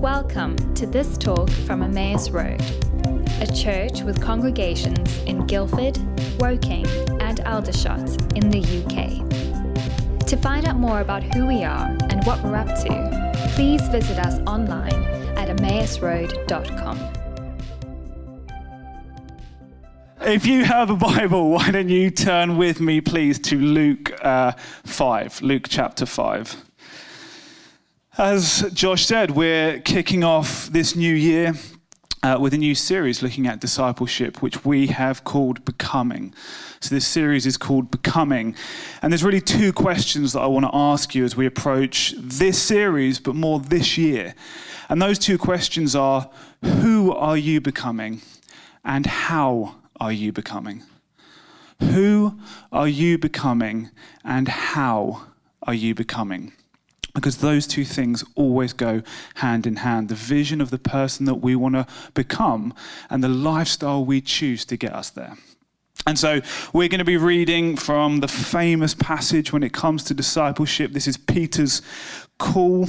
[0.00, 2.62] Welcome to this talk from Emmaus Road,
[3.42, 5.98] a church with congregations in Guildford,
[6.40, 6.86] Woking,
[7.20, 8.00] and Aldershot
[8.34, 10.26] in the UK.
[10.26, 14.18] To find out more about who we are and what we're up to, please visit
[14.18, 15.04] us online
[15.36, 16.98] at emmausroad.com.
[20.22, 24.52] If you have a Bible, why don't you turn with me, please, to Luke uh,
[24.52, 26.69] 5, Luke chapter 5.
[28.20, 31.54] As Josh said, we're kicking off this new year
[32.22, 36.34] uh, with a new series looking at discipleship, which we have called Becoming.
[36.80, 38.56] So, this series is called Becoming.
[39.00, 42.60] And there's really two questions that I want to ask you as we approach this
[42.60, 44.34] series, but more this year.
[44.90, 46.28] And those two questions are
[46.62, 48.20] Who are you becoming?
[48.84, 50.82] And how are you becoming?
[51.80, 52.38] Who
[52.70, 53.88] are you becoming
[54.22, 55.22] and how
[55.62, 56.52] are you becoming?
[57.14, 59.02] Because those two things always go
[59.36, 62.72] hand in hand the vision of the person that we want to become
[63.08, 65.36] and the lifestyle we choose to get us there.
[66.06, 66.40] And so
[66.72, 70.92] we're going to be reading from the famous passage when it comes to discipleship.
[70.92, 71.82] This is Peter's
[72.38, 72.88] call,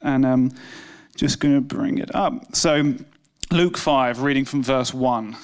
[0.00, 0.52] and I'm
[1.16, 2.56] just going to bring it up.
[2.56, 2.94] So,
[3.50, 5.36] Luke 5, reading from verse 1.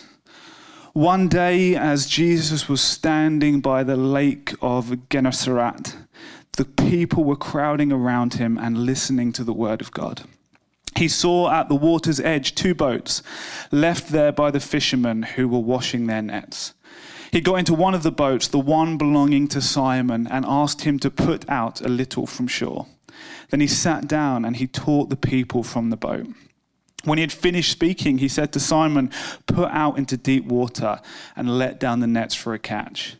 [0.95, 5.97] One day, as Jesus was standing by the lake of Gennesaret,
[6.57, 10.23] the people were crowding around him and listening to the word of God.
[10.97, 13.23] He saw at the water's edge two boats
[13.71, 16.75] left there by the fishermen who were washing their nets.
[17.31, 20.99] He got into one of the boats, the one belonging to Simon, and asked him
[20.99, 22.87] to put out a little from shore.
[23.49, 26.27] Then he sat down and he taught the people from the boat.
[27.05, 29.11] When he had finished speaking, he said to Simon,
[29.47, 31.01] Put out into deep water
[31.35, 33.17] and let down the nets for a catch.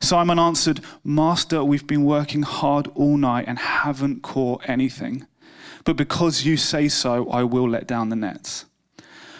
[0.00, 5.26] Simon answered, Master, we've been working hard all night and haven't caught anything.
[5.84, 8.64] But because you say so, I will let down the nets.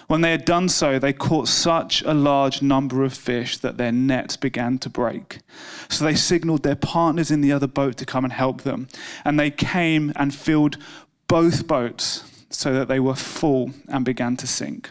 [0.08, 3.92] When they had done so, they caught such a large number of fish that their
[3.92, 5.40] nets began to break.
[5.90, 8.88] So they signaled their partners in the other boat to come and help them.
[9.24, 10.78] And they came and filled
[11.28, 14.90] both boats so that they were full and began to sink.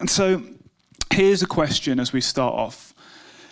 [0.00, 0.42] And so
[1.12, 2.94] here's a question as we start off.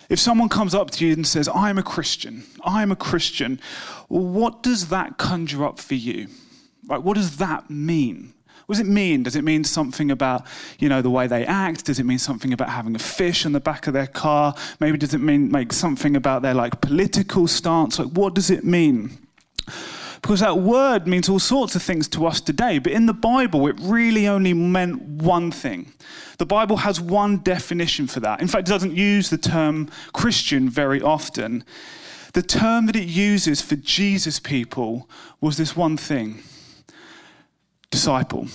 [0.08, 3.60] If someone comes up to you and says, I'm a Christian, I'm a Christian,
[4.08, 6.28] what does that conjure up for you?
[6.86, 8.34] Right, what does that mean?
[8.66, 9.22] What does it mean?
[9.22, 10.46] Does it mean something about,
[10.78, 11.86] you know, the way they act?
[11.86, 14.54] Does it mean something about having a fish in the back of their car?
[14.80, 17.98] Maybe does it mean make something about their like political stance?
[17.98, 19.18] Like what does it mean?
[20.22, 23.66] Because that word means all sorts of things to us today, but in the Bible,
[23.66, 25.92] it really only meant one thing.
[26.38, 28.40] The Bible has one definition for that.
[28.40, 31.64] In fact, it doesn't use the term Christian very often.
[32.34, 35.08] The term that it uses for Jesus' people
[35.40, 36.42] was this one thing
[37.90, 38.46] disciple.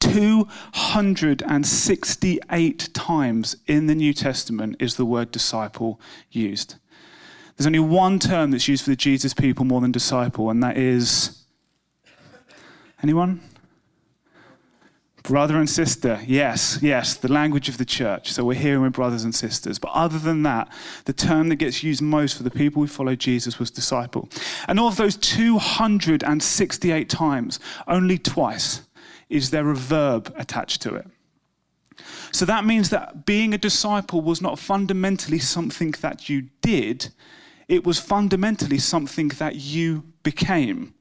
[0.00, 6.00] 268 times in the New Testament is the word disciple
[6.30, 6.74] used.
[7.58, 10.76] There's only one term that's used for the Jesus people more than disciple, and that
[10.76, 11.42] is
[13.02, 13.40] anyone?
[15.24, 18.32] Brother and sister, yes, yes, the language of the church.
[18.32, 19.80] So we're here with brothers and sisters.
[19.80, 20.72] But other than that,
[21.04, 24.28] the term that gets used most for the people who follow Jesus was disciple.
[24.68, 27.58] And of those 268 times,
[27.88, 28.82] only twice
[29.28, 31.08] is there a verb attached to it.
[32.30, 37.08] So that means that being a disciple was not fundamentally something that you did,
[37.68, 40.94] it was fundamentally something that you became.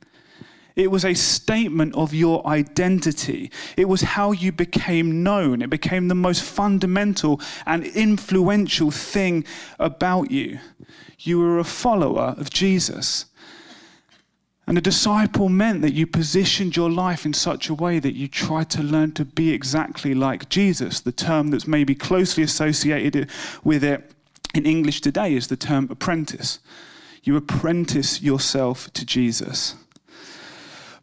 [0.75, 3.49] It was a statement of your identity.
[3.75, 5.63] It was how you became known.
[5.63, 9.43] It became the most fundamental and influential thing
[9.79, 10.59] about you.
[11.17, 13.25] You were a follower of Jesus.
[14.67, 18.27] And a disciple meant that you positioned your life in such a way that you
[18.27, 20.99] tried to learn to be exactly like Jesus.
[20.99, 23.31] The term that's maybe closely associated
[23.63, 24.11] with it
[24.53, 26.59] in English today is the term apprentice.
[27.23, 29.75] You apprentice yourself to Jesus.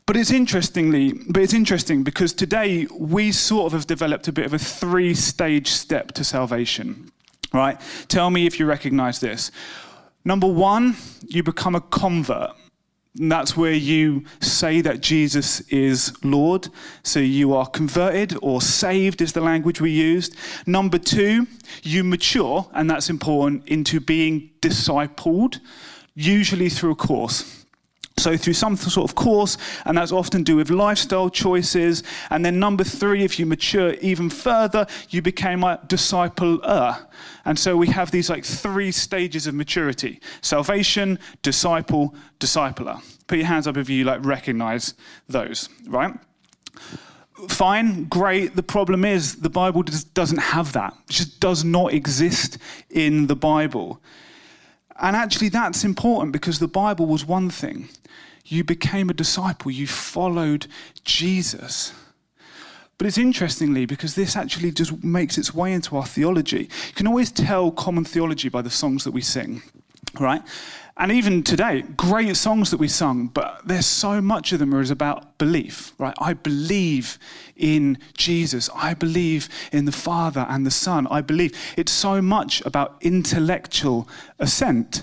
[0.06, 4.44] But it's interestingly, but it's interesting because today we sort of have developed a bit
[4.44, 7.11] of a three-stage step to salvation.
[7.52, 7.81] Right?
[8.08, 9.50] Tell me if you recognize this.
[10.25, 10.96] Number one,
[11.29, 12.50] you become a convert.
[13.19, 16.69] And that's where you say that Jesus is Lord.
[17.05, 20.35] So you are converted or saved, is the language we used.
[20.67, 21.47] Number two,
[21.83, 25.61] you mature, and that's important, into being discipled,
[26.15, 27.64] usually through a course.
[28.25, 32.03] So, through some sort of course, and that's often do with lifestyle choices.
[32.31, 37.06] And then, number three, if you mature even further, you became a discipler.
[37.44, 42.99] And so, we have these like three stages of maturity salvation, disciple, discipler.
[43.26, 44.94] Put your hands up if you like recognize
[45.29, 46.15] those, right?
[47.49, 48.56] Fine, great.
[48.56, 50.94] The problem is the Bible just doesn't have that.
[51.11, 52.56] It just does not exist
[52.88, 54.00] in the Bible.
[55.00, 57.88] And actually, that's important because the Bible was one thing.
[58.44, 60.67] You became a disciple, you followed
[61.05, 61.93] Jesus.
[62.96, 66.69] But it's interestingly because this actually just makes its way into our theology.
[66.88, 69.62] You can always tell common theology by the songs that we sing,
[70.20, 70.43] right?
[70.96, 74.93] And even today, great songs that we sung, but there's so much of them is
[74.93, 76.14] about belief, right?
[76.19, 77.19] I believe
[77.56, 78.70] in Jesus.
[78.73, 81.08] I believe in the Father and the Son.
[81.08, 81.52] I believe.
[81.76, 84.08] It's so much about intellectual
[84.38, 85.02] assent.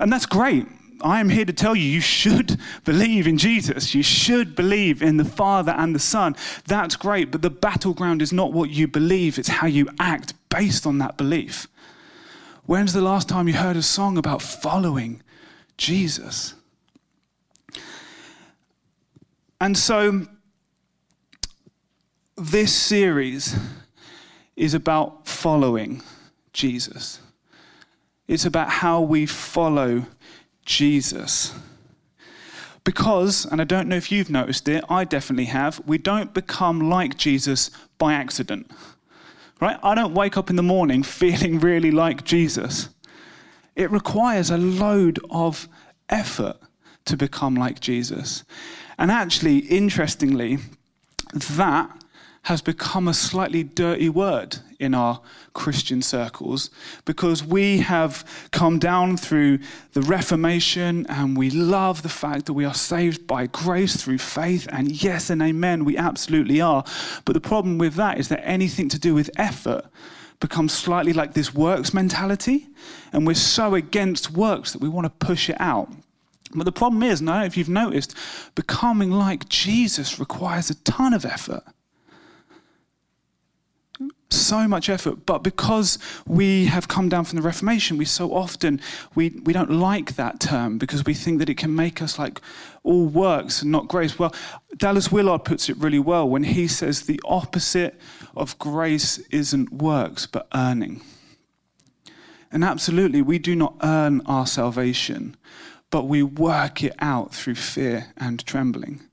[0.00, 0.66] And that's great.
[1.00, 3.94] I am here to tell you, you should believe in Jesus.
[3.94, 6.34] You should believe in the Father and the Son.
[6.66, 10.86] That's great, but the battleground is not what you believe, it's how you act based
[10.86, 11.68] on that belief.
[12.68, 15.22] When's the last time you heard a song about following
[15.78, 16.52] Jesus?
[19.58, 20.26] And so,
[22.36, 23.56] this series
[24.54, 26.02] is about following
[26.52, 27.20] Jesus.
[28.26, 30.04] It's about how we follow
[30.66, 31.54] Jesus.
[32.84, 36.90] Because, and I don't know if you've noticed it, I definitely have, we don't become
[36.90, 38.70] like Jesus by accident
[39.60, 39.78] right?
[39.82, 42.88] I don't wake up in the morning feeling really like Jesus.
[43.76, 45.68] It requires a load of
[46.08, 46.56] effort
[47.04, 48.44] to become like Jesus.
[48.98, 50.58] And actually, interestingly,
[51.32, 51.90] that
[52.42, 55.20] has become a slightly dirty word in our
[55.52, 56.70] Christian circles
[57.04, 59.58] because we have come down through
[59.92, 64.68] the Reformation and we love the fact that we are saved by grace through faith.
[64.70, 66.84] And yes and amen, we absolutely are.
[67.24, 69.84] But the problem with that is that anything to do with effort
[70.40, 72.68] becomes slightly like this works mentality.
[73.12, 75.90] And we're so against works that we want to push it out.
[76.54, 78.14] But the problem is, now if you've noticed,
[78.54, 81.64] becoming like Jesus requires a ton of effort
[84.30, 88.80] so much effort but because we have come down from the reformation we so often
[89.14, 92.40] we, we don't like that term because we think that it can make us like
[92.82, 94.18] all works and not grace.
[94.18, 94.34] Well
[94.76, 97.98] dallas willard puts it really well when he says the opposite
[98.36, 101.02] of grace isn't works but earning.
[102.50, 105.36] And absolutely we do not earn our salvation
[105.90, 109.07] but we work it out through fear and trembling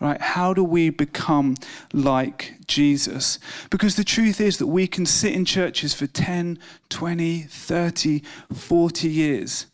[0.00, 0.20] Right?
[0.20, 1.54] How do we become
[1.92, 3.38] like Jesus?
[3.70, 6.58] Because the truth is that we can sit in churches for 10,
[6.90, 9.66] 20, 30, 40 years.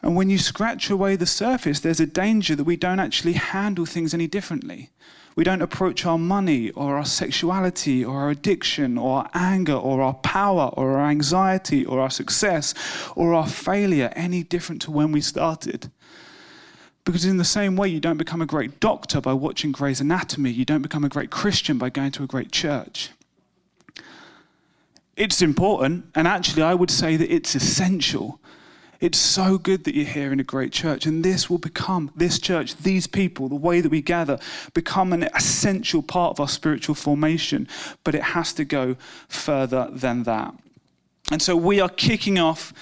[0.00, 3.86] And when you scratch away the surface, there's a danger that we don't actually handle
[3.86, 4.90] things any differently.
[5.34, 10.02] We don't approach our money or our sexuality or our addiction or our anger or
[10.02, 12.74] our power or our anxiety or our success
[13.16, 15.90] or our failure any different to when we started.
[17.04, 20.50] Because, in the same way, you don't become a great doctor by watching Grey's Anatomy,
[20.50, 23.10] you don't become a great Christian by going to a great church.
[25.16, 28.38] It's important, and actually, I would say that it's essential.
[29.00, 32.38] It's so good that you're here in a great church, and this will become, this
[32.38, 34.38] church, these people, the way that we gather,
[34.72, 37.66] become an essential part of our spiritual formation,
[38.04, 40.54] but it has to go further than that.
[41.32, 42.72] And so we are kicking off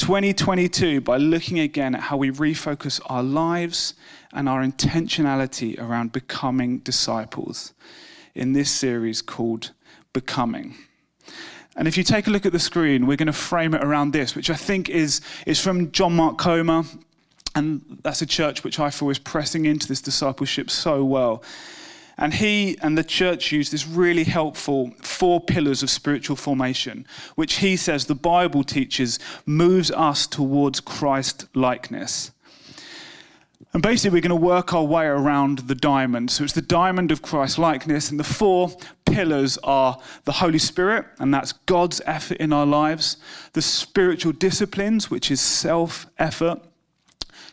[0.00, 3.92] 2022 by looking again at how we refocus our lives
[4.32, 7.74] and our intentionality around becoming disciples
[8.34, 9.72] in this series called
[10.14, 10.74] Becoming.
[11.76, 14.14] And if you take a look at the screen, we're going to frame it around
[14.14, 16.84] this, which I think is, is from John Mark Comer.
[17.54, 21.42] And that's a church which I feel is pressing into this discipleship so well.
[22.18, 27.56] And he and the church use this really helpful four pillars of spiritual formation, which
[27.56, 32.30] he says the Bible teaches moves us towards Christ likeness.
[33.72, 36.32] And basically, we're going to work our way around the diamond.
[36.32, 38.10] So it's the diamond of Christ likeness.
[38.10, 38.70] And the four
[39.04, 43.16] pillars are the Holy Spirit, and that's God's effort in our lives,
[43.52, 46.60] the spiritual disciplines, which is self effort,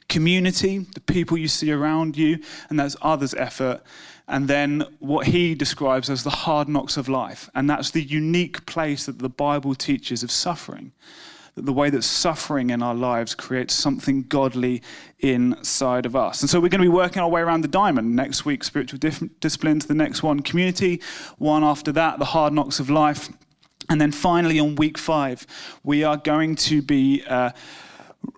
[0.09, 3.83] community, the people you see around you, and that's others' effort,
[4.27, 7.49] and then what he describes as the hard knocks of life.
[7.55, 10.91] And that's the unique place that the Bible teaches of suffering.
[11.57, 14.81] that the way that suffering in our lives creates something godly
[15.19, 16.41] inside of us.
[16.41, 18.15] And so we're going to be working our way around the diamond.
[18.15, 21.01] Next week, spiritual disciplines, the next one, community,
[21.39, 23.29] one after that, the hard knocks of life.
[23.89, 25.47] And then finally, on week five,
[25.83, 27.23] we are going to be.
[27.27, 27.51] Uh,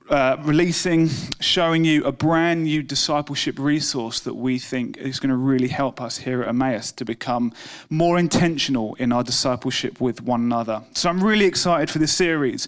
[0.09, 1.07] uh, releasing,
[1.39, 6.01] showing you a brand new discipleship resource that we think is going to really help
[6.01, 7.53] us here at Emmaus to become
[7.89, 10.81] more intentional in our discipleship with one another.
[10.95, 12.67] So I'm really excited for this series.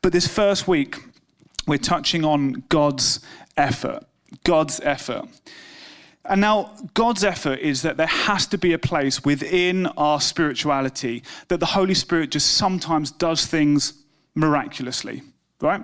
[0.00, 0.96] But this first week,
[1.66, 3.20] we're touching on God's
[3.56, 4.04] effort.
[4.44, 5.28] God's effort.
[6.24, 11.22] And now, God's effort is that there has to be a place within our spirituality
[11.48, 13.94] that the Holy Spirit just sometimes does things
[14.34, 15.22] miraculously,
[15.60, 15.82] right?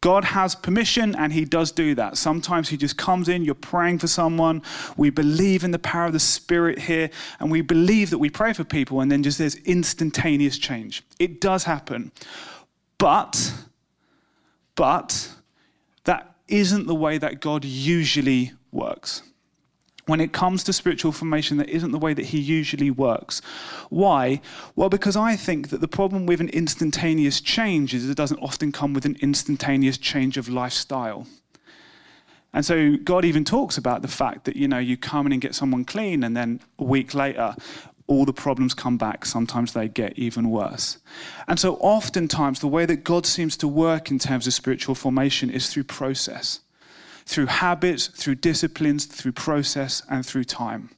[0.00, 2.16] God has permission and He does do that.
[2.16, 4.62] Sometimes He just comes in, you're praying for someone.
[4.96, 8.52] We believe in the power of the Spirit here, and we believe that we pray
[8.52, 11.02] for people, and then just there's instantaneous change.
[11.18, 12.12] It does happen.
[12.98, 13.52] But,
[14.74, 15.30] but,
[16.04, 19.22] that isn't the way that God usually works
[20.10, 23.40] when it comes to spiritual formation, that isn't the way that he usually works.
[23.88, 24.40] Why?
[24.76, 28.72] Well, because I think that the problem with an instantaneous change is it doesn't often
[28.72, 31.26] come with an instantaneous change of lifestyle.
[32.52, 35.40] And so God even talks about the fact that, you know, you come in and
[35.40, 37.54] get someone clean, and then a week later,
[38.08, 39.24] all the problems come back.
[39.24, 40.98] Sometimes they get even worse.
[41.46, 45.48] And so, oftentimes, the way that God seems to work in terms of spiritual formation
[45.48, 46.60] is through process
[47.26, 50.90] through habits, through disciplines, through process, and through time.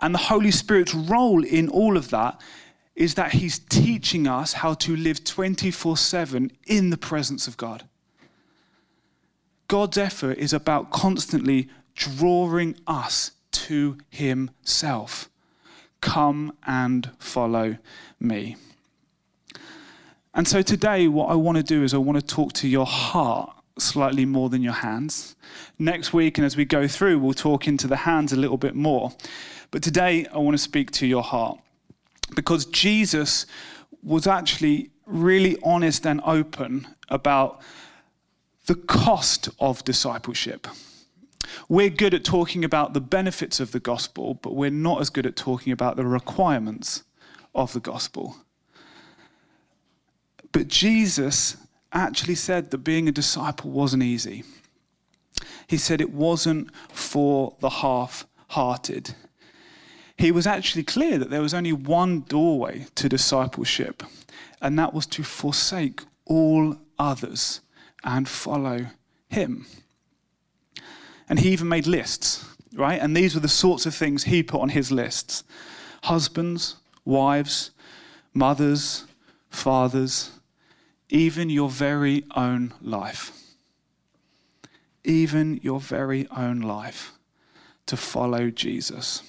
[0.00, 2.40] And the Holy Spirit's role in all of that
[2.94, 7.84] is that He's teaching us how to live 24 7 in the presence of God.
[9.68, 15.30] God's effort is about constantly drawing us to Himself.
[16.00, 17.78] Come and follow
[18.18, 18.56] me.
[20.34, 22.86] And so today, what I want to do is I want to talk to your
[22.86, 25.36] heart slightly more than your hands.
[25.78, 28.74] Next week, and as we go through, we'll talk into the hands a little bit
[28.74, 29.12] more.
[29.70, 31.58] But today, I want to speak to your heart
[32.34, 33.46] because Jesus
[34.02, 37.60] was actually really honest and open about
[38.66, 40.66] the cost of discipleship.
[41.68, 45.26] We're good at talking about the benefits of the gospel, but we're not as good
[45.26, 47.02] at talking about the requirements
[47.54, 48.36] of the gospel.
[50.52, 51.56] But Jesus
[51.92, 54.44] actually said that being a disciple wasn't easy.
[55.66, 59.14] He said it wasn't for the half hearted.
[60.16, 64.02] He was actually clear that there was only one doorway to discipleship,
[64.60, 67.60] and that was to forsake all others
[68.04, 68.86] and follow
[69.28, 69.66] him.
[71.28, 72.44] And he even made lists,
[72.74, 73.00] right?
[73.00, 75.44] And these were the sorts of things he put on his lists
[76.04, 77.70] husbands, wives,
[78.34, 79.06] mothers,
[79.50, 80.30] fathers,
[81.12, 83.38] even your very own life.
[85.04, 87.12] Even your very own life
[87.86, 89.22] to follow Jesus.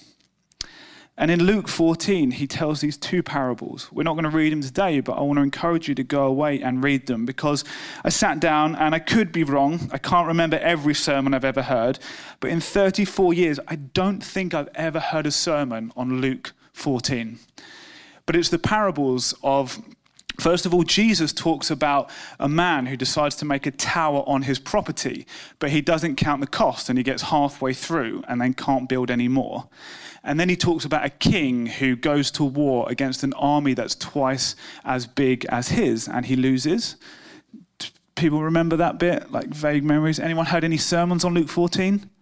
[1.18, 3.92] And in Luke 14, he tells these two parables.
[3.92, 6.26] We're not going to read them today, but I want to encourage you to go
[6.26, 7.66] away and read them because
[8.04, 9.90] I sat down and I could be wrong.
[9.92, 12.00] I can't remember every sermon I've ever heard,
[12.40, 17.40] but in 34 years, I don't think I've ever heard a sermon on Luke 14.
[18.26, 19.80] But it's the parables of
[20.40, 22.10] First of all, Jesus talks about
[22.40, 25.28] a man who decides to make a tower on his property,
[25.60, 29.12] but he doesn't count the cost and he gets halfway through and then can't build
[29.12, 29.70] any more.
[30.24, 33.96] And then he talks about a king who goes to war against an army that's
[33.96, 36.96] twice as big as his and he loses.
[38.16, 40.20] People remember that bit, like vague memories?
[40.20, 42.10] Anyone heard any sermons on Luke 14?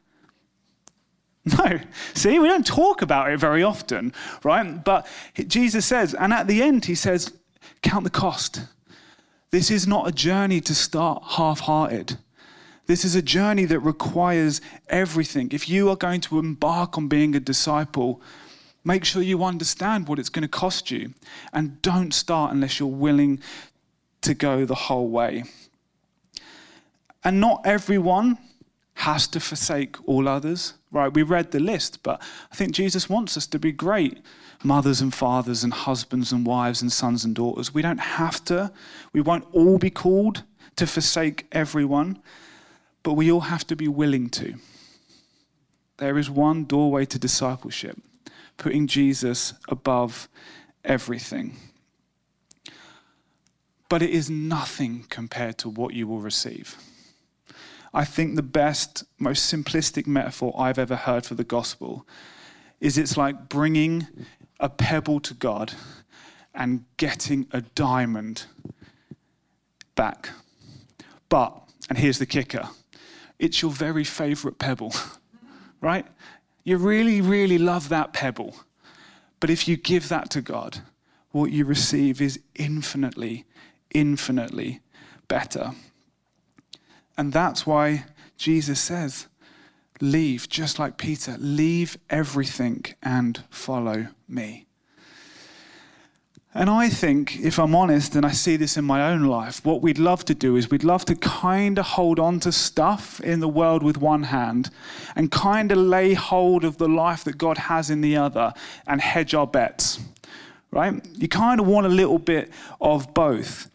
[1.44, 1.80] No.
[2.13, 4.13] See, we don't talk about it very often,
[4.44, 4.84] right?
[4.84, 5.08] But
[5.48, 7.34] Jesus says, and at the end, he says,
[7.82, 8.62] Count the cost.
[9.52, 12.18] This is not a journey to start half hearted.
[12.86, 15.50] This is a journey that requires everything.
[15.52, 18.22] If you are going to embark on being a disciple,
[18.84, 21.14] make sure you understand what it's going to cost you.
[21.54, 23.42] And don't start unless you're willing
[24.22, 25.44] to go the whole way.
[27.24, 28.38] And not everyone
[28.96, 31.14] has to forsake all others, right?
[31.14, 32.22] We read the list, but
[32.52, 34.20] I think Jesus wants us to be great
[34.64, 37.74] mothers and fathers and husbands and wives and sons and daughters.
[37.74, 38.72] We don't have to.
[39.14, 40.44] We won't all be called
[40.76, 42.22] to forsake everyone,
[43.04, 44.56] but we all have to be willing to.
[45.98, 47.98] There is one doorway to discipleship
[48.58, 50.30] putting Jesus above
[50.84, 51.58] everything.
[53.90, 56.78] But it is nothing compared to what you will receive.
[57.94, 62.08] I think the best, most simplistic metaphor I've ever heard for the gospel
[62.80, 64.08] is it's like bringing
[64.60, 65.74] a pebble to God
[66.54, 68.46] and getting a diamond
[69.96, 70.30] back.
[71.30, 71.58] But,
[71.90, 72.70] and here's the kicker
[73.40, 74.94] it's your very favorite pebble,
[75.82, 76.06] right?
[76.64, 78.56] You really, really love that pebble.
[79.40, 80.82] But if you give that to God,
[81.32, 83.46] what you receive is infinitely,
[83.90, 84.82] infinitely
[85.28, 85.72] better.
[87.22, 89.28] And that's why Jesus says,
[90.01, 94.66] Leave, just like Peter, leave everything and follow me.
[96.56, 99.84] And I think, if I'm honest, and I see this in my own life, what
[99.84, 103.40] we'd love to do is we'd love to kind of hold on to stuff in
[103.40, 104.72] the world with one hand
[105.16, 108.51] and kind of lay hold of the life that God has in the other
[108.88, 110.00] and hedge our bets,
[110.72, 111.06] right?
[111.13, 112.50] You kind of want a little bit
[112.82, 113.70] of both.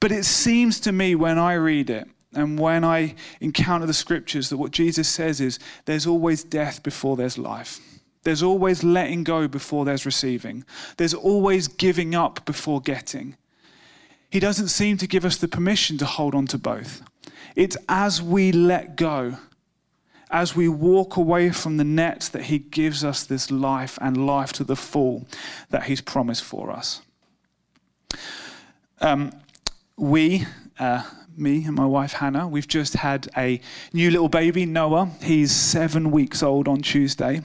[0.00, 4.50] But it seems to me when I read it and when I encounter the scriptures
[4.50, 7.80] that what Jesus says is there's always death before there's life.
[8.22, 10.64] There's always letting go before there's receiving.
[10.96, 13.36] There's always giving up before getting.
[14.30, 17.02] He doesn't seem to give us the permission to hold on to both.
[17.54, 19.36] It's as we let go,
[20.30, 24.52] as we walk away from the net that He gives us this life and life
[24.54, 25.26] to the full
[25.70, 27.02] that He's promised for us.
[29.00, 29.32] Um,
[29.96, 30.46] we,
[30.78, 31.02] uh,
[31.36, 33.60] me and my wife Hannah, we've just had a
[33.92, 35.10] new little baby, Noah.
[35.22, 37.42] He's seven weeks old on Tuesday.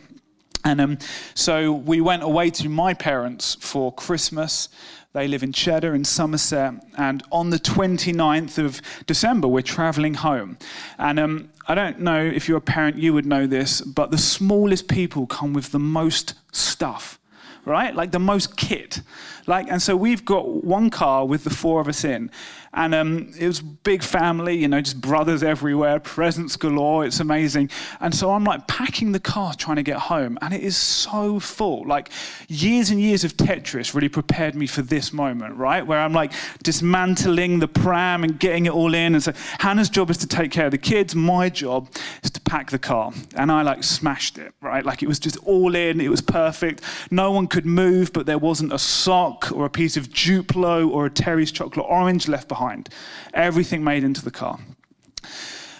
[0.63, 0.97] And um,
[1.33, 4.69] so we went away to my parents for Christmas.
[5.13, 6.75] They live in Cheddar in Somerset.
[6.97, 10.57] And on the 29th of December, we're traveling home.
[10.97, 14.17] And um, I don't know if you're a parent, you would know this, but the
[14.17, 17.17] smallest people come with the most stuff
[17.65, 17.95] right?
[17.95, 19.01] Like the most kit.
[19.47, 22.31] Like, and so we've got one car with the four of us in,
[22.73, 27.05] and um, it was big family, you know, just brothers everywhere, presents galore.
[27.05, 27.69] It's amazing.
[27.99, 31.39] And so I'm like packing the car trying to get home, and it is so
[31.39, 31.85] full.
[31.85, 32.09] Like
[32.47, 35.85] years and years of Tetris really prepared me for this moment, right?
[35.85, 36.31] Where I'm like
[36.63, 39.15] dismantling the pram and getting it all in.
[39.15, 41.13] And so Hannah's job is to take care of the kids.
[41.13, 41.89] My job
[42.23, 43.11] is to pack the car.
[43.35, 44.85] And I like smashed it, right?
[44.85, 45.99] Like it was just all in.
[45.99, 46.81] It was perfect.
[47.11, 51.07] No one could move, but there wasn't a sock or a piece of Duplo or
[51.07, 52.89] a Terry's chocolate orange left behind behind.
[53.33, 54.59] Everything made into the car.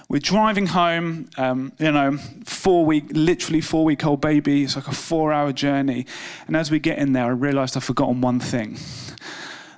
[0.10, 4.64] We're driving home, um, you know, four week, literally four week old baby.
[4.64, 6.06] It's like a four hour journey.
[6.48, 8.78] And as we get in there, I realized I'd forgotten one thing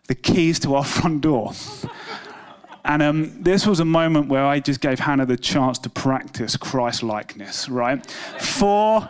[0.07, 1.53] the keys to our front door.
[2.85, 6.57] And um, this was a moment where I just gave Hannah the chance to practice
[6.57, 8.05] Christ likeness, right?
[8.39, 9.09] Four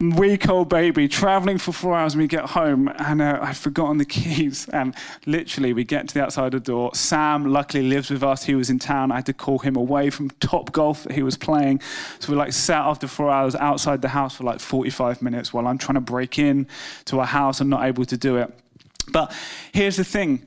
[0.00, 3.98] week old baby traveling for four hours and we get home and uh, I'd forgotten
[3.98, 4.66] the keys.
[4.72, 4.94] And
[5.26, 6.90] literally, we get to the outside of the door.
[6.94, 8.44] Sam luckily lives with us.
[8.44, 9.12] He was in town.
[9.12, 11.80] I had to call him away from Topgolf that he was playing.
[12.18, 15.66] So we like sat after four hours outside the house for like 45 minutes while
[15.66, 16.66] I'm trying to break in
[17.06, 18.52] to a house and not able to do it.
[19.12, 19.32] But
[19.72, 20.46] here's the thing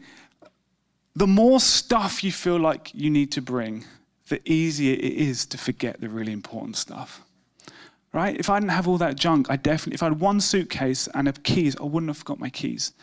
[1.15, 3.85] the more stuff you feel like you need to bring,
[4.29, 7.22] the easier it is to forget the really important stuff
[8.13, 8.37] right?
[8.37, 11.27] If I didn't have all that junk, I definitely, if I had one suitcase and
[11.27, 12.93] a keys, I wouldn't have got my keys.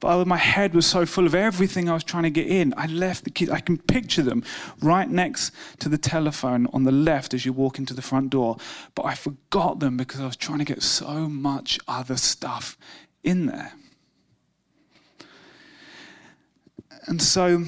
[0.00, 2.74] But my head was so full of everything I was trying to get in.
[2.76, 3.50] I left the keys.
[3.50, 4.42] I can picture them
[4.80, 8.56] right next to the telephone on the left as you walk into the front door.
[8.96, 12.76] But I forgot them because I was trying to get so much other stuff
[13.22, 13.74] in there.
[17.06, 17.64] And so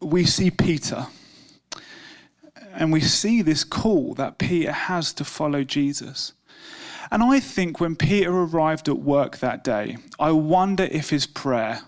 [0.00, 1.08] we see Peter
[2.74, 6.32] and we see this call that Peter has to follow Jesus.
[7.10, 11.82] And I think when Peter arrived at work that day, I wonder if his prayer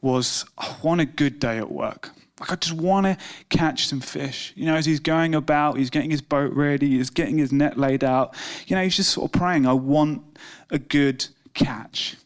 [0.00, 2.10] was, I want a good day at work.
[2.40, 3.16] Like, I just want to
[3.50, 4.52] catch some fish.
[4.56, 7.78] You know, as he's going about, he's getting his boat ready, he's getting his net
[7.78, 8.34] laid out.
[8.66, 10.22] You know, he's just sort of praying, I want
[10.70, 12.16] a good catch.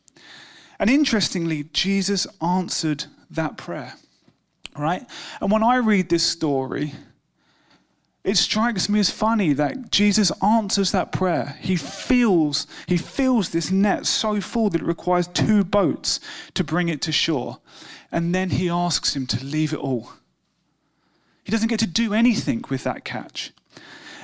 [0.78, 3.94] And interestingly, Jesus answered that prayer,
[4.76, 5.06] right?
[5.40, 6.92] And when I read this story,
[8.24, 11.58] it strikes me as funny that Jesus answers that prayer.
[11.60, 16.20] He feels, he feels this net so full that it requires two boats
[16.54, 17.58] to bring it to shore.
[18.12, 20.12] And then he asks him to leave it all.
[21.42, 23.52] He doesn't get to do anything with that catch.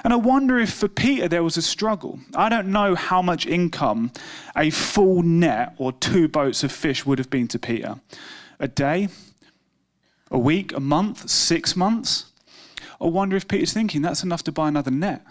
[0.05, 2.21] And I wonder if for Peter there was a struggle.
[2.37, 4.13] I don't know how much income
[4.57, 7.97] a full net or two boats of fish would have been to Peter.
[8.61, 9.09] A day?
[10.31, 10.73] A week?
[10.73, 11.29] A month?
[11.29, 12.27] Six months?
[13.01, 15.25] I wonder if Peter's thinking that's enough to buy another net.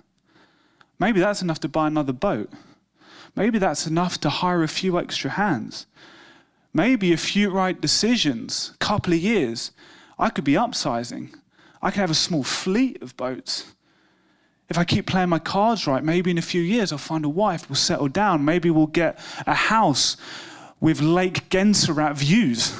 [0.99, 2.49] Maybe that's enough to buy another boat.
[3.35, 5.85] Maybe that's enough to hire a few extra hands.
[6.73, 9.71] Maybe a few right decisions, a couple of years,
[10.17, 11.35] I could be upsizing.
[11.81, 13.73] I could have a small fleet of boats.
[14.69, 17.29] If I keep playing my cards right, maybe in a few years I'll find a
[17.29, 18.43] wife, we'll settle down.
[18.43, 20.17] Maybe we'll get a house
[20.79, 22.75] with Lake Gennesaret views.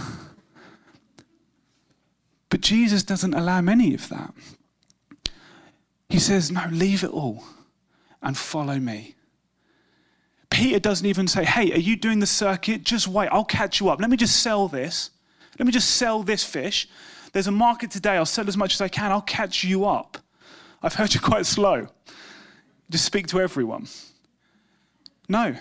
[2.50, 4.34] But Jesus doesn't allow any of that.
[6.10, 7.44] He says, No, leave it all
[8.22, 9.16] and follow me.
[10.50, 12.84] Peter doesn't even say, Hey, are you doing the circuit?
[12.84, 14.00] Just wait, I'll catch you up.
[14.00, 15.12] Let me just sell this.
[15.60, 16.88] Let me just sell this fish.
[17.34, 18.12] There's a market today.
[18.12, 19.12] I'll sell as much as I can.
[19.12, 20.18] I'll catch you up.
[20.82, 21.88] I've heard you're quite slow.
[22.90, 23.88] Just speak to everyone.
[25.28, 25.56] No.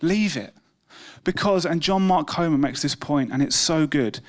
[0.00, 0.54] Leave it.
[1.24, 4.20] Because, and John Mark Comer makes this point, and it's so good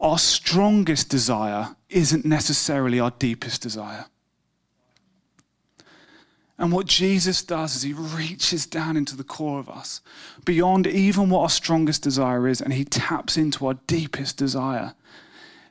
[0.00, 4.06] our strongest desire isn't necessarily our deepest desire.
[6.58, 10.00] And what Jesus does is he reaches down into the core of us,
[10.44, 14.94] beyond even what our strongest desire is, and he taps into our deepest desire.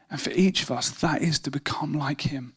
[0.10, 2.54] And for each of us, that is to become like him,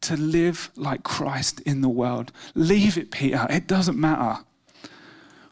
[0.00, 2.32] to live like Christ in the world.
[2.56, 3.46] Leave it, Peter.
[3.48, 4.42] It doesn't matter.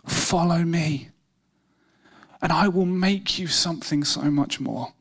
[0.05, 1.11] Follow me
[2.42, 4.92] and I will make you something so much more.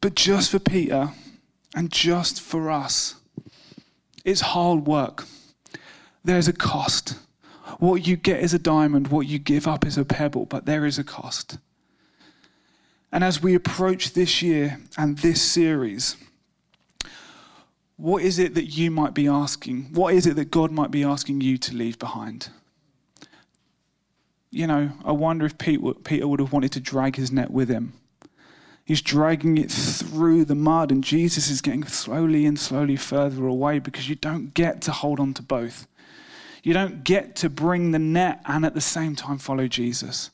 [0.00, 1.10] But just for Peter
[1.74, 3.16] and just for us,
[4.24, 5.26] it's hard work.
[6.24, 7.18] There's a cost.
[7.78, 10.86] What you get is a diamond, what you give up is a pebble, but there
[10.86, 11.58] is a cost.
[13.10, 16.16] And as we approach this year and this series,
[17.96, 19.88] what is it that you might be asking?
[19.92, 22.48] What is it that God might be asking you to leave behind?
[24.52, 27.94] You know, I wonder if Peter would have wanted to drag his net with him.
[28.84, 33.78] He's dragging it through the mud, and Jesus is getting slowly and slowly further away
[33.78, 35.86] because you don't get to hold on to both.
[36.62, 40.30] You don't get to bring the net and at the same time follow Jesus.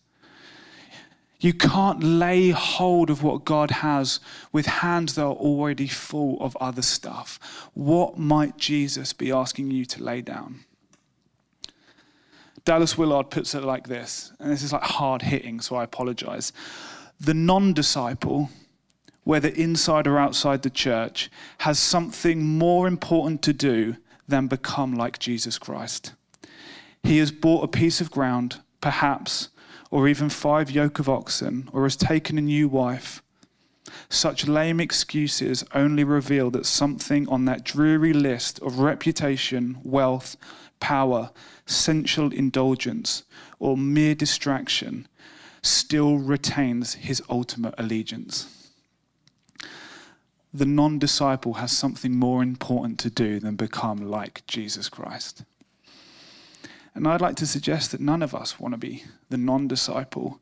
[1.41, 4.19] You can't lay hold of what God has
[4.51, 7.39] with hands that are already full of other stuff.
[7.75, 10.65] What might Jesus be asking you to lay down?
[12.69, 16.53] Dallas Willard puts it like this, and this is like hard hitting, so I apologize.
[17.19, 18.51] The non disciple,
[19.25, 23.97] whether inside or outside the church, has something more important to do
[24.29, 26.13] than become like Jesus Christ.
[27.03, 29.49] He has bought a piece of ground, perhaps,
[29.91, 33.23] or even five yoke of oxen, or has taken a new wife.
[34.11, 40.37] Such lame excuses only reveal that something on that dreary list of reputation, wealth,
[40.81, 41.31] power,
[41.67, 43.25] sensual indulgence,
[43.59, 45.07] or mere distraction
[45.63, 48.55] still retains his ultimate allegiance.
[50.53, 55.45] The non disciple has something more important to do than become like Jesus Christ.
[56.95, 60.41] And I'd like to suggest that none of us want to be the non disciple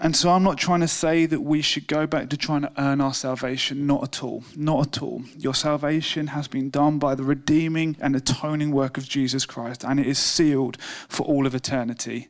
[0.00, 2.72] and so I'm not trying to say that we should go back to trying to
[2.78, 3.86] earn our salvation.
[3.86, 4.44] Not at all.
[4.54, 5.22] Not at all.
[5.36, 9.98] Your salvation has been done by the redeeming and atoning work of Jesus Christ, and
[9.98, 12.28] it is sealed for all of eternity.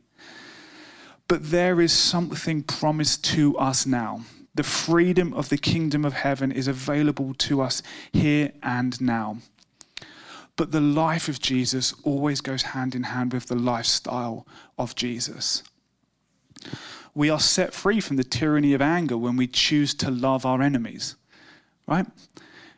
[1.27, 4.21] But there is something promised to us now.
[4.55, 9.37] The freedom of the kingdom of heaven is available to us here and now.
[10.55, 15.61] But the life of Jesus always goes hand in hand with the lifestyle of Jesus
[17.19, 20.61] we are set free from the tyranny of anger when we choose to love our
[20.61, 21.17] enemies,
[21.85, 22.05] right?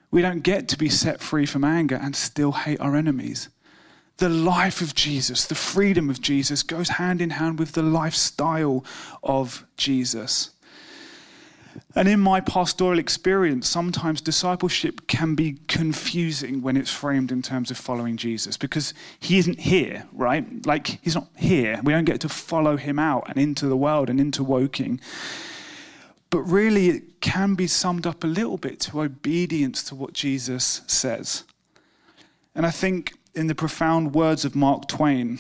[0.10, 3.50] We don't get to be set free from anger and still hate our enemies.
[4.18, 8.84] The life of Jesus, the freedom of Jesus, goes hand in hand with the lifestyle
[9.22, 10.50] of Jesus.
[11.96, 17.72] And in my pastoral experience, sometimes discipleship can be confusing when it's framed in terms
[17.72, 20.66] of following Jesus because he isn't here, right?
[20.66, 21.80] Like, he's not here.
[21.84, 25.00] We don't get to follow him out and into the world and into Woking.
[26.30, 30.82] But really, it can be summed up a little bit to obedience to what Jesus
[30.88, 31.44] says.
[32.56, 35.40] And I think, in the profound words of Mark Twain,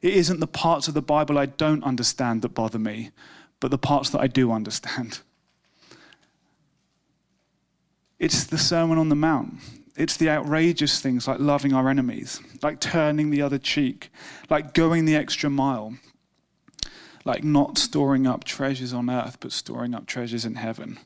[0.00, 3.10] it isn't the parts of the Bible I don't understand that bother me,
[3.58, 5.20] but the parts that I do understand.
[8.18, 9.54] It's the Sermon on the Mount.
[9.96, 14.12] It's the outrageous things like loving our enemies, like turning the other cheek,
[14.48, 15.94] like going the extra mile,
[17.24, 20.98] like not storing up treasures on earth, but storing up treasures in heaven.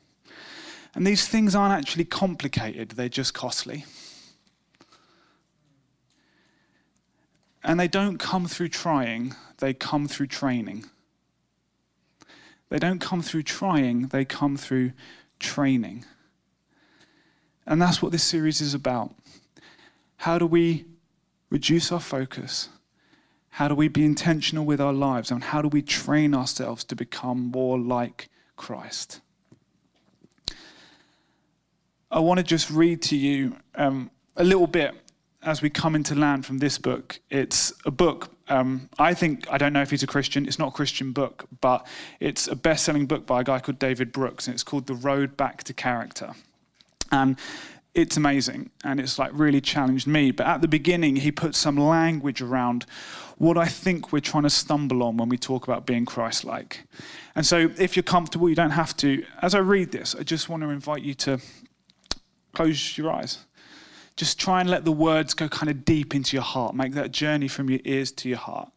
[0.95, 3.85] And these things aren't actually complicated, they're just costly.
[7.63, 10.85] And they don't come through trying, they come through training.
[12.69, 14.91] They don't come through trying, they come through
[15.39, 16.05] training.
[17.65, 19.13] And that's what this series is about.
[20.17, 20.85] How do we
[21.49, 22.69] reduce our focus?
[23.49, 25.31] How do we be intentional with our lives?
[25.31, 29.21] And how do we train ourselves to become more like Christ?
[32.11, 34.93] I want to just read to you um, a little bit
[35.41, 37.19] as we come into land from this book.
[37.29, 40.67] It's a book Um, I think, I don't know if he's a Christian, it's not
[40.69, 41.87] a Christian book, but
[42.19, 44.95] it's a best selling book by a guy called David Brooks, and it's called The
[44.95, 46.35] Road Back to Character.
[47.13, 47.37] And
[47.93, 50.31] it's amazing, and it's like really challenged me.
[50.31, 52.85] But at the beginning, he put some language around
[53.37, 56.85] what I think we're trying to stumble on when we talk about being Christ like.
[57.35, 59.23] And so, if you're comfortable, you don't have to.
[59.41, 61.39] As I read this, I just want to invite you to
[62.53, 63.45] close your eyes
[64.15, 66.75] just try and let the words go kind of deep into your heart.
[66.75, 68.71] Make that journey from your ears to your heart.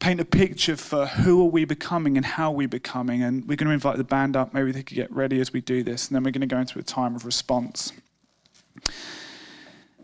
[0.00, 3.22] Paint a picture for who are we becoming and how we becoming.
[3.22, 4.54] And we're going to invite the band up.
[4.54, 6.08] Maybe they could get ready as we do this.
[6.08, 7.92] And then we're going to go into a time of response.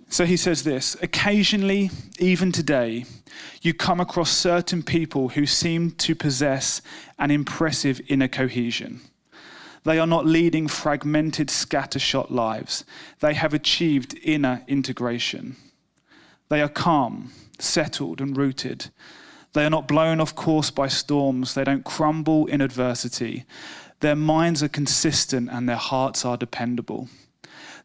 [0.09, 3.05] So he says this Occasionally, even today,
[3.63, 6.83] you come across certain people who seem to possess
[7.19, 9.01] an impressive inner cohesion.
[9.85, 12.85] They are not leading fragmented, scattershot lives.
[13.21, 15.57] They have achieved inner integration.
[16.49, 18.91] They are calm, settled, and rooted.
[19.55, 21.55] They are not blown off course by storms.
[21.55, 23.45] They don't crumble in adversity.
[24.01, 27.09] Their minds are consistent and their hearts are dependable.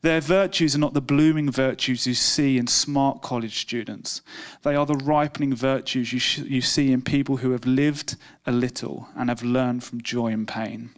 [0.02, 4.22] Their virtues are not the blooming virtues you see in smart college students.
[4.64, 8.16] They are the ripening virtues you, sh- you see in people who have lived
[8.48, 10.92] a little and have learned from joy and pain.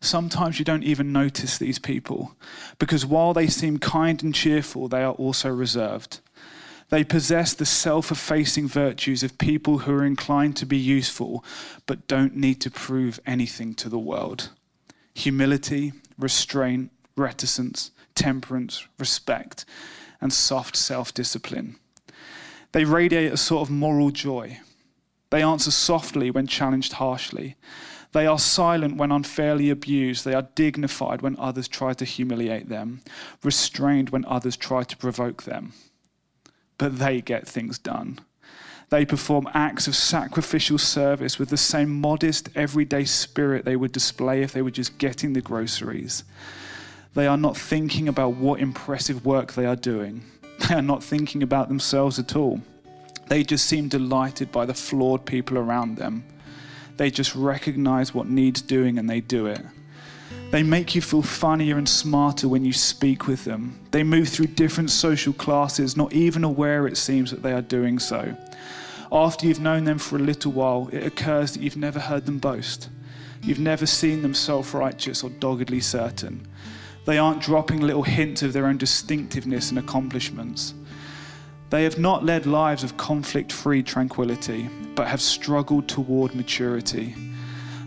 [0.00, 2.34] Sometimes you don't even notice these people
[2.78, 6.20] because while they seem kind and cheerful, they are also reserved.
[6.94, 11.44] They possess the self effacing virtues of people who are inclined to be useful
[11.86, 14.50] but don't need to prove anything to the world
[15.12, 19.64] humility, restraint, reticence, temperance, respect,
[20.20, 21.80] and soft self discipline.
[22.70, 24.60] They radiate a sort of moral joy.
[25.30, 27.56] They answer softly when challenged harshly.
[28.12, 30.24] They are silent when unfairly abused.
[30.24, 33.00] They are dignified when others try to humiliate them,
[33.42, 35.72] restrained when others try to provoke them.
[36.78, 38.20] But they get things done.
[38.90, 44.42] They perform acts of sacrificial service with the same modest, everyday spirit they would display
[44.42, 46.24] if they were just getting the groceries.
[47.14, 50.24] They are not thinking about what impressive work they are doing.
[50.68, 52.60] They are not thinking about themselves at all.
[53.26, 56.24] They just seem delighted by the flawed people around them
[56.96, 59.60] they just recognize what needs doing and they do it.
[60.54, 63.76] They make you feel funnier and smarter when you speak with them.
[63.90, 67.98] They move through different social classes, not even aware it seems that they are doing
[67.98, 68.36] so.
[69.10, 72.38] After you've known them for a little while, it occurs that you've never heard them
[72.38, 72.88] boast.
[73.42, 76.46] You've never seen them self righteous or doggedly certain.
[77.04, 80.72] They aren't dropping little hints of their own distinctiveness and accomplishments.
[81.70, 87.16] They have not led lives of conflict free tranquility, but have struggled toward maturity.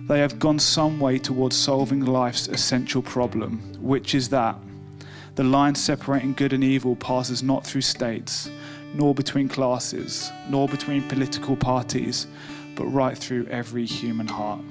[0.08, 4.56] They have gone some way towards solving life's essential problem, which is that
[5.36, 8.50] the line separating good and evil passes not through states,
[8.94, 12.26] nor between classes, nor between political parties,
[12.76, 14.62] but right through every human heart.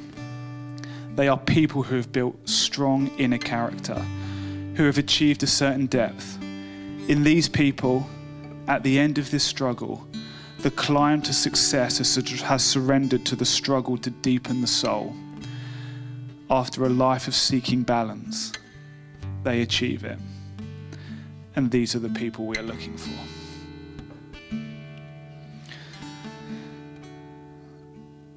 [1.17, 4.01] They are people who have built strong inner character,
[4.75, 6.43] who have achieved a certain depth.
[7.09, 8.09] In these people,
[8.69, 10.07] at the end of this struggle,
[10.61, 15.15] the climb to success has surrendered to the struggle to deepen the soul.
[16.49, 18.53] After a life of seeking balance,
[19.43, 20.19] they achieve it.
[21.57, 23.19] And these are the people we are looking for.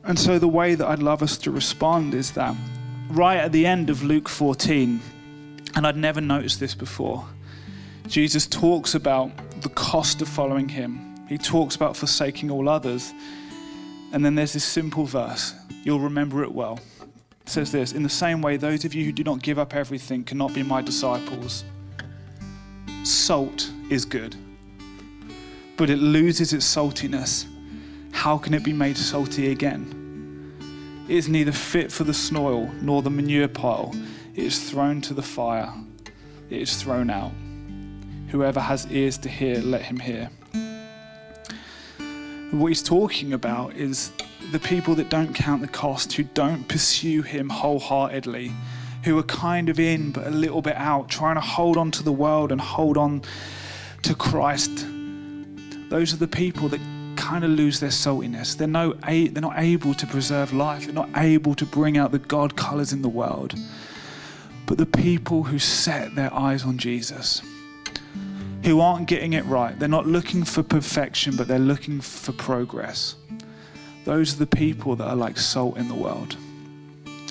[0.03, 2.55] And so, the way that I'd love us to respond is that
[3.09, 4.99] right at the end of Luke 14,
[5.75, 7.25] and I'd never noticed this before,
[8.07, 11.15] Jesus talks about the cost of following him.
[11.27, 13.13] He talks about forsaking all others.
[14.11, 15.53] And then there's this simple verse.
[15.83, 16.79] You'll remember it well.
[17.49, 20.23] Says this In the same way, those of you who do not give up everything
[20.23, 21.63] cannot be my disciples.
[23.03, 24.35] Salt is good,
[25.75, 27.47] but it loses its saltiness.
[28.11, 31.07] How can it be made salty again?
[31.09, 33.95] It is neither fit for the soil nor the manure pile.
[34.35, 35.73] It is thrown to the fire.
[36.51, 37.31] It is thrown out.
[38.27, 40.29] Whoever has ears to hear, let him hear.
[42.51, 44.11] What he's talking about is
[44.51, 48.51] the people that don't count the cost, who don't pursue him wholeheartedly,
[49.03, 52.03] who are kind of in but a little bit out, trying to hold on to
[52.03, 53.21] the world and hold on
[54.03, 54.85] to Christ.
[55.89, 56.81] Those are the people that
[57.15, 58.57] kind of lose their saltiness.
[58.57, 62.19] They're, no, they're not able to preserve life, they're not able to bring out the
[62.19, 63.53] God colours in the world.
[64.65, 67.41] But the people who set their eyes on Jesus,
[68.63, 69.77] who aren't getting it right.
[69.79, 73.15] They're not looking for perfection, but they're looking for progress.
[74.05, 76.35] Those are the people that are like salt in the world.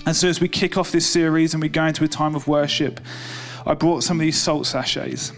[0.07, 2.47] And so, as we kick off this series and we go into a time of
[2.49, 3.01] worship,
[3.67, 5.33] I brought some of these salt sachets.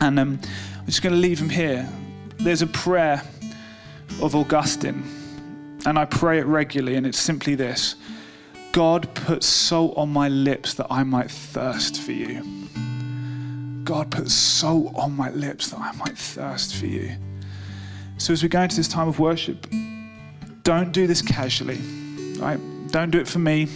[0.00, 0.40] And um,
[0.78, 1.88] I'm just going to leave them here.
[2.36, 3.22] There's a prayer
[4.22, 5.02] of Augustine,
[5.84, 7.96] and I pray it regularly, and it's simply this
[8.72, 12.44] God put salt on my lips that I might thirst for you.
[13.82, 17.16] God put salt on my lips that I might thirst for you.
[18.18, 19.66] So as we go into this time of worship,
[20.68, 21.80] don't do this casually,
[22.38, 22.60] right?
[22.88, 23.68] Don't do it for me.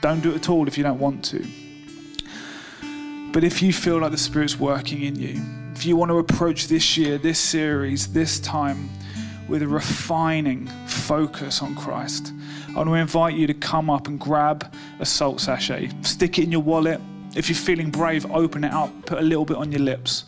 [0.00, 1.46] Don't do it at all if you don't want to.
[3.32, 5.40] But if you feel like the Spirit's working in you,
[5.72, 8.90] if you want to approach this year, this series, this time
[9.48, 12.32] with a refining focus on Christ,
[12.70, 16.42] I want to invite you to come up and grab a salt sachet, stick it
[16.42, 17.00] in your wallet.
[17.36, 20.24] If you're feeling brave, open it up, put a little bit on your lips.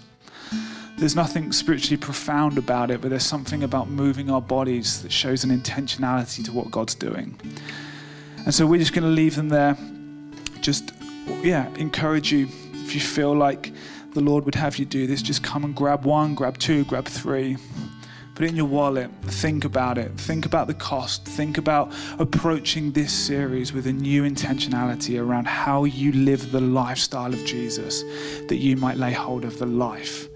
[1.03, 5.43] There's nothing spiritually profound about it, but there's something about moving our bodies that shows
[5.43, 7.37] an intentionality to what God's doing.
[8.45, 9.77] And so we're just going to leave them there.
[10.61, 10.93] Just,
[11.43, 13.73] yeah, encourage you if you feel like
[14.13, 17.07] the Lord would have you do this, just come and grab one, grab two, grab
[17.07, 17.57] three.
[18.37, 19.11] Put it in your wallet.
[19.23, 20.13] Think about it.
[20.13, 21.25] Think about the cost.
[21.25, 27.35] Think about approaching this series with a new intentionality around how you live the lifestyle
[27.35, 28.05] of Jesus,
[28.47, 30.29] that you might lay hold of the life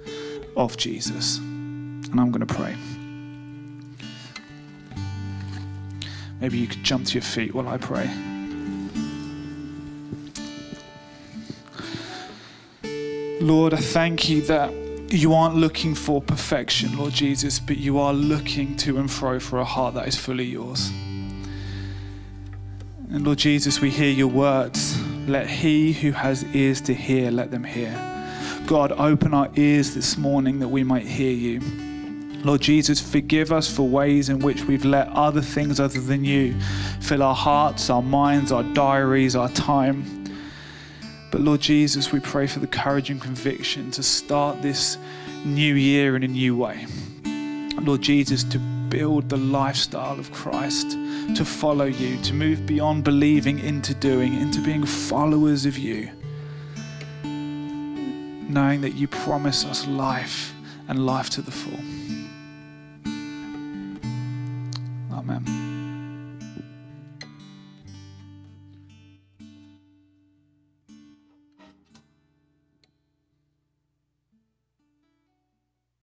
[0.57, 1.39] of Jesus.
[1.39, 2.77] And I'm going to pray.
[6.41, 8.11] Maybe you could jump to your feet while I pray.
[13.41, 14.73] Lord, I thank you that
[15.09, 19.59] you aren't looking for perfection, Lord Jesus, but you are looking to and fro for
[19.59, 20.91] a heart that is fully yours.
[23.13, 25.01] And Lord Jesus, we hear your words.
[25.29, 28.16] Let he who has ears to hear, let them hear.
[28.67, 31.61] God, open our ears this morning that we might hear you.
[32.43, 36.53] Lord Jesus, forgive us for ways in which we've let other things other than you
[37.01, 40.25] fill our hearts, our minds, our diaries, our time.
[41.31, 44.99] But Lord Jesus, we pray for the courage and conviction to start this
[45.45, 46.87] new year in a new way.
[47.81, 53.61] Lord Jesus, to build the lifestyle of Christ, to follow you, to move beyond believing
[53.61, 56.11] into doing, into being followers of you.
[58.49, 60.55] Knowing that you promise us life
[60.89, 61.96] and life to the full.